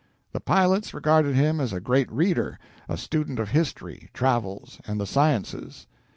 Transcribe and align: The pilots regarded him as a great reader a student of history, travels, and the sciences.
The 0.31 0.39
pilots 0.39 0.95
regarded 0.95 1.35
him 1.35 1.59
as 1.59 1.71
a 1.73 1.79
great 1.79 2.11
reader 2.11 2.57
a 2.89 2.97
student 2.97 3.37
of 3.37 3.49
history, 3.49 4.09
travels, 4.15 4.79
and 4.87 4.99
the 4.99 5.05
sciences. 5.05 5.85